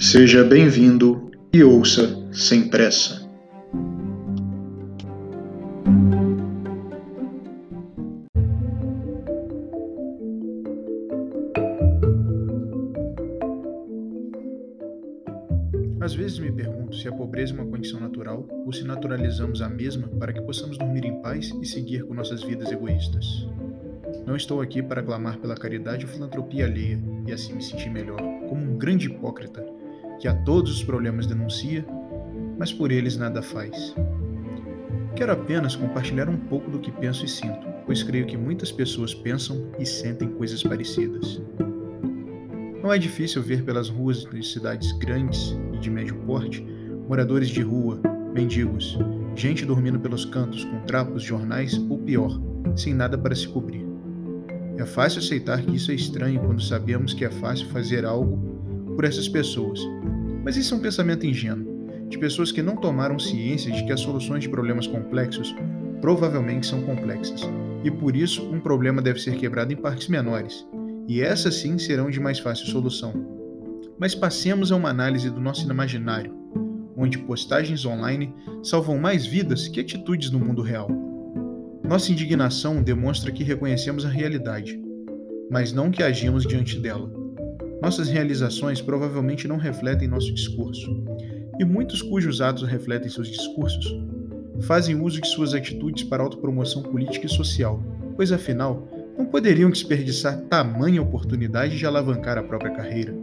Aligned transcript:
Seja 0.00 0.44
bem-vindo 0.44 1.28
e 1.52 1.64
ouça 1.64 2.24
sem 2.32 2.68
pressa. 2.68 3.28
Às 16.00 16.14
vezes 16.14 16.38
me 16.38 16.52
pergunto 16.52 16.94
se 16.94 17.08
a 17.08 17.12
pobreza 17.12 17.52
é 17.52 17.56
uma 17.56 17.66
condição 17.66 17.98
natural 17.98 18.46
ou 18.64 18.72
se 18.72 18.84
naturalizamos 18.84 19.60
a 19.60 19.68
mesma 19.68 20.06
para 20.06 20.32
que 20.32 20.40
possamos 20.42 20.78
dormir 20.78 21.06
em 21.06 21.20
paz 21.20 21.52
e 21.60 21.66
seguir 21.66 22.04
com 22.04 22.14
nossas 22.14 22.44
vidas 22.44 22.70
egoístas. 22.70 23.48
Não 24.24 24.36
estou 24.36 24.60
aqui 24.60 24.80
para 24.80 25.02
clamar 25.02 25.38
pela 25.38 25.56
caridade 25.56 26.06
ou 26.06 26.12
filantropia 26.12 26.66
alheia 26.66 27.00
e 27.26 27.32
assim 27.32 27.52
me 27.54 27.62
sentir 27.62 27.90
melhor, 27.90 28.20
como 28.48 28.62
um 28.62 28.78
grande 28.78 29.08
hipócrita 29.08 29.77
que 30.18 30.28
a 30.28 30.34
todos 30.34 30.72
os 30.72 30.84
problemas 30.84 31.26
denuncia, 31.26 31.86
mas 32.58 32.72
por 32.72 32.90
eles 32.90 33.16
nada 33.16 33.42
faz. 33.42 33.94
Quero 35.14 35.32
apenas 35.32 35.74
compartilhar 35.74 36.28
um 36.28 36.36
pouco 36.36 36.70
do 36.70 36.78
que 36.78 36.92
penso 36.92 37.24
e 37.24 37.28
sinto, 37.28 37.66
pois 37.86 38.02
creio 38.02 38.26
que 38.26 38.36
muitas 38.36 38.70
pessoas 38.70 39.14
pensam 39.14 39.70
e 39.78 39.86
sentem 39.86 40.28
coisas 40.28 40.62
parecidas. 40.62 41.40
Não 42.82 42.92
é 42.92 42.98
difícil 42.98 43.42
ver 43.42 43.64
pelas 43.64 43.88
ruas 43.88 44.24
de 44.24 44.42
cidades 44.42 44.92
grandes 44.92 45.56
e 45.72 45.78
de 45.78 45.90
médio 45.90 46.14
porte 46.26 46.64
moradores 47.08 47.48
de 47.48 47.62
rua, 47.62 48.00
mendigos, 48.34 48.98
gente 49.34 49.64
dormindo 49.64 49.98
pelos 49.98 50.26
cantos 50.26 50.62
com 50.64 50.80
trapos, 50.80 51.22
jornais 51.22 51.78
ou 51.88 51.98
pior, 51.98 52.38
sem 52.76 52.92
nada 52.92 53.16
para 53.16 53.34
se 53.34 53.48
cobrir. 53.48 53.86
É 54.76 54.84
fácil 54.84 55.20
aceitar 55.20 55.62
que 55.62 55.74
isso 55.74 55.90
é 55.90 55.94
estranho 55.94 56.40
quando 56.40 56.62
sabemos 56.62 57.14
que 57.14 57.24
é 57.24 57.30
fácil 57.30 57.66
fazer 57.68 58.04
algo 58.04 58.36
por 58.94 59.04
essas 59.04 59.26
pessoas, 59.26 59.80
mas 60.48 60.56
isso 60.56 60.72
é 60.72 60.78
um 60.78 60.80
pensamento 60.80 61.26
ingênuo, 61.26 62.08
de 62.08 62.16
pessoas 62.16 62.50
que 62.50 62.62
não 62.62 62.74
tomaram 62.74 63.18
ciência 63.18 63.70
de 63.70 63.84
que 63.84 63.92
as 63.92 64.00
soluções 64.00 64.44
de 64.44 64.48
problemas 64.48 64.86
complexos 64.86 65.54
provavelmente 66.00 66.66
são 66.66 66.80
complexas, 66.84 67.42
e 67.84 67.90
por 67.90 68.16
isso 68.16 68.50
um 68.50 68.58
problema 68.58 69.02
deve 69.02 69.20
ser 69.20 69.36
quebrado 69.36 69.74
em 69.74 69.76
partes 69.76 70.08
menores, 70.08 70.66
e 71.06 71.20
essas 71.20 71.56
sim 71.56 71.76
serão 71.76 72.08
de 72.08 72.18
mais 72.18 72.38
fácil 72.38 72.64
solução. 72.64 73.12
Mas 73.98 74.14
passemos 74.14 74.72
a 74.72 74.76
uma 74.76 74.88
análise 74.88 75.28
do 75.28 75.38
nosso 75.38 75.70
imaginário, 75.70 76.34
onde 76.96 77.18
postagens 77.18 77.84
online 77.84 78.34
salvam 78.62 78.96
mais 78.96 79.26
vidas 79.26 79.68
que 79.68 79.80
atitudes 79.80 80.30
no 80.30 80.38
mundo 80.38 80.62
real. 80.62 80.88
Nossa 81.84 82.10
indignação 82.10 82.82
demonstra 82.82 83.30
que 83.30 83.44
reconhecemos 83.44 84.06
a 84.06 84.08
realidade, 84.08 84.80
mas 85.50 85.74
não 85.74 85.90
que 85.90 86.02
agimos 86.02 86.46
diante 86.46 86.80
dela. 86.80 87.27
Nossas 87.80 88.08
realizações 88.08 88.80
provavelmente 88.80 89.46
não 89.46 89.56
refletem 89.56 90.08
nosso 90.08 90.32
discurso, 90.32 91.04
e 91.58 91.64
muitos 91.64 92.02
cujos 92.02 92.40
atos 92.40 92.62
refletem 92.62 93.08
seus 93.08 93.28
discursos 93.28 93.86
fazem 94.60 95.00
uso 95.00 95.20
de 95.20 95.28
suas 95.28 95.54
atitudes 95.54 96.04
para 96.04 96.22
autopromoção 96.22 96.82
política 96.82 97.26
e 97.26 97.30
social, 97.30 97.82
pois 98.16 98.32
afinal 98.32 98.88
não 99.16 99.26
poderiam 99.26 99.70
desperdiçar 99.70 100.40
tamanha 100.42 101.02
oportunidade 101.02 101.76
de 101.76 101.86
alavancar 101.86 102.38
a 102.38 102.42
própria 102.42 102.70
carreira. 102.70 103.14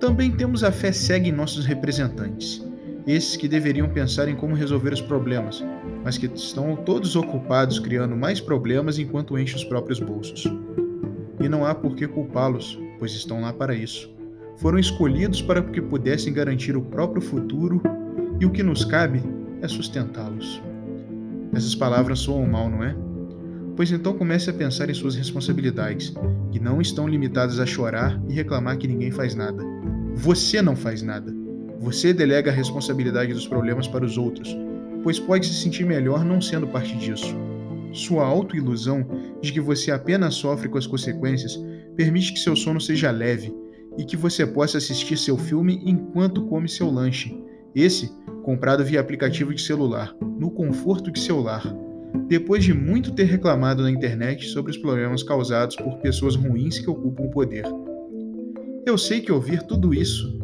Também 0.00 0.30
temos 0.30 0.62
a 0.62 0.70
fé 0.70 0.92
cega 0.92 1.28
em 1.28 1.32
nossos 1.32 1.64
representantes, 1.64 2.64
esses 3.06 3.36
que 3.36 3.48
deveriam 3.48 3.88
pensar 3.88 4.28
em 4.28 4.36
como 4.36 4.54
resolver 4.54 4.92
os 4.92 5.00
problemas, 5.00 5.64
mas 6.04 6.18
que 6.18 6.26
estão 6.26 6.76
todos 6.76 7.16
ocupados 7.16 7.78
criando 7.78 8.16
mais 8.16 8.40
problemas 8.40 8.98
enquanto 8.98 9.38
enchem 9.38 9.56
os 9.56 9.64
próprios 9.64 10.00
bolsos. 10.00 10.44
E 11.40 11.48
não 11.48 11.64
há 11.64 11.74
por 11.74 11.94
que 11.94 12.06
culpá-los, 12.06 12.78
pois 12.98 13.12
estão 13.12 13.40
lá 13.40 13.52
para 13.52 13.74
isso. 13.74 14.10
Foram 14.56 14.78
escolhidos 14.78 15.42
para 15.42 15.62
que 15.62 15.80
pudessem 15.80 16.32
garantir 16.32 16.76
o 16.76 16.82
próprio 16.82 17.20
futuro 17.20 17.82
e 18.40 18.46
o 18.46 18.50
que 18.50 18.62
nos 18.62 18.84
cabe 18.84 19.22
é 19.60 19.68
sustentá-los. 19.68 20.62
Essas 21.54 21.74
palavras 21.74 22.20
soam 22.20 22.46
mal, 22.46 22.68
não 22.68 22.82
é? 22.82 22.96
Pois 23.76 23.92
então 23.92 24.16
comece 24.16 24.48
a 24.48 24.54
pensar 24.54 24.88
em 24.88 24.94
suas 24.94 25.14
responsabilidades, 25.14 26.14
que 26.50 26.58
não 26.58 26.80
estão 26.80 27.06
limitadas 27.06 27.60
a 27.60 27.66
chorar 27.66 28.18
e 28.28 28.32
reclamar 28.32 28.78
que 28.78 28.88
ninguém 28.88 29.10
faz 29.10 29.34
nada. 29.34 29.62
Você 30.14 30.62
não 30.62 30.74
faz 30.74 31.02
nada. 31.02 31.34
Você 31.78 32.14
delega 32.14 32.50
a 32.50 32.54
responsabilidade 32.54 33.34
dos 33.34 33.46
problemas 33.46 33.86
para 33.86 34.04
os 34.04 34.16
outros, 34.16 34.56
pois 35.02 35.20
pode 35.20 35.46
se 35.46 35.54
sentir 35.54 35.84
melhor 35.84 36.24
não 36.24 36.40
sendo 36.40 36.66
parte 36.66 36.96
disso. 36.96 37.36
Sua 37.92 38.24
autoilusão 38.24 39.06
de 39.42 39.52
que 39.52 39.60
você 39.60 39.90
apenas 39.90 40.34
sofre 40.34 40.68
com 40.68 40.78
as 40.78 40.86
consequências 40.86 41.62
permite 41.96 42.32
que 42.32 42.38
seu 42.38 42.54
sono 42.54 42.80
seja 42.80 43.10
leve 43.10 43.52
e 43.98 44.04
que 44.04 44.16
você 44.16 44.46
possa 44.46 44.78
assistir 44.78 45.16
seu 45.16 45.36
filme 45.38 45.80
enquanto 45.84 46.46
come 46.46 46.68
seu 46.68 46.90
lanche. 46.90 47.36
Esse, 47.74 48.10
comprado 48.42 48.84
via 48.84 49.00
aplicativo 49.00 49.54
de 49.54 49.60
celular, 49.60 50.14
no 50.38 50.50
conforto 50.50 51.10
de 51.10 51.18
seu 51.18 51.40
lar. 51.40 51.64
Depois 52.28 52.64
de 52.64 52.72
muito 52.72 53.12
ter 53.12 53.24
reclamado 53.24 53.82
na 53.82 53.90
internet 53.90 54.46
sobre 54.46 54.70
os 54.70 54.78
problemas 54.78 55.22
causados 55.22 55.76
por 55.76 55.98
pessoas 55.98 56.36
ruins 56.36 56.78
que 56.78 56.88
ocupam 56.88 57.24
o 57.24 57.30
poder. 57.30 57.64
Eu 58.86 58.96
sei 58.96 59.20
que 59.20 59.32
ouvir 59.32 59.62
tudo 59.62 59.92
isso 59.92 60.38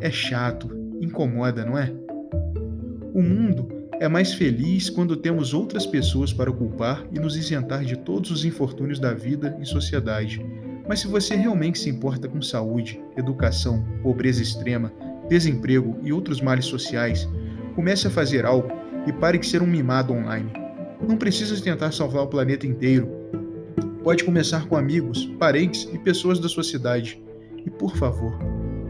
é 0.00 0.10
chato, 0.10 0.68
incomoda, 1.00 1.64
não 1.64 1.78
é? 1.78 1.92
O 3.14 3.22
mundo 3.22 3.68
é 4.00 4.08
mais 4.08 4.34
feliz 4.34 4.90
quando 4.90 5.16
temos 5.16 5.54
outras 5.54 5.86
pessoas 5.86 6.32
para 6.32 6.52
culpar 6.52 7.06
e 7.12 7.18
nos 7.18 7.36
isentar 7.36 7.84
de 7.84 7.96
todos 7.96 8.30
os 8.30 8.44
infortúnios 8.44 8.98
da 8.98 9.14
vida 9.14 9.56
e 9.60 9.66
sociedade. 9.66 10.44
Mas 10.88 11.00
se 11.00 11.08
você 11.08 11.34
realmente 11.34 11.78
se 11.78 11.90
importa 11.90 12.28
com 12.28 12.40
saúde, 12.40 13.00
educação, 13.16 13.84
pobreza 14.02 14.42
extrema, 14.42 14.92
desemprego 15.28 15.98
e 16.02 16.12
outros 16.12 16.40
males 16.40 16.66
sociais, 16.66 17.28
comece 17.74 18.06
a 18.06 18.10
fazer 18.10 18.46
algo 18.46 18.68
e 19.06 19.12
pare 19.12 19.38
de 19.38 19.46
ser 19.46 19.62
um 19.62 19.66
mimado 19.66 20.12
online. 20.12 20.52
Não 21.06 21.16
precisa 21.16 21.60
tentar 21.60 21.92
salvar 21.92 22.22
o 22.22 22.28
planeta 22.28 22.66
inteiro. 22.66 23.08
Pode 24.02 24.24
começar 24.24 24.66
com 24.66 24.76
amigos, 24.76 25.26
parentes 25.38 25.88
e 25.92 25.98
pessoas 25.98 26.38
da 26.38 26.48
sua 26.48 26.62
cidade. 26.62 27.20
E 27.64 27.70
por 27.70 27.96
favor, 27.96 28.38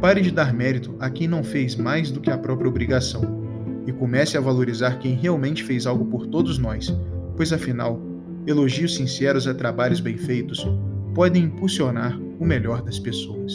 Pare 0.00 0.20
de 0.20 0.30
dar 0.30 0.52
mérito 0.52 0.94
a 1.00 1.08
quem 1.08 1.26
não 1.26 1.42
fez 1.42 1.74
mais 1.74 2.10
do 2.10 2.20
que 2.20 2.30
a 2.30 2.36
própria 2.36 2.68
obrigação 2.68 3.44
e 3.86 3.92
comece 3.92 4.36
a 4.36 4.40
valorizar 4.40 4.98
quem 4.98 5.14
realmente 5.14 5.64
fez 5.64 5.86
algo 5.86 6.04
por 6.04 6.26
todos 6.26 6.58
nós, 6.58 6.94
pois 7.34 7.52
afinal, 7.52 8.00
elogios 8.46 8.94
sinceros 8.94 9.48
a 9.48 9.54
trabalhos 9.54 9.98
bem 9.98 10.18
feitos 10.18 10.66
podem 11.16 11.44
impulsionar 11.44 12.14
o 12.38 12.44
melhor 12.44 12.82
das 12.82 12.98
pessoas. 12.98 13.54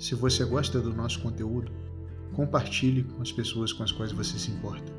Se 0.00 0.14
você 0.14 0.46
gosta 0.46 0.80
do 0.80 0.94
nosso 0.94 1.20
conteúdo, 1.20 1.70
compartilhe 2.32 3.04
com 3.04 3.20
as 3.20 3.30
pessoas 3.30 3.70
com 3.70 3.82
as 3.82 3.92
quais 3.92 4.12
você 4.12 4.38
se 4.38 4.50
importa. 4.50 4.90